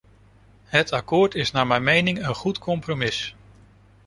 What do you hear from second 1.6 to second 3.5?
mijn mening een goed compromis.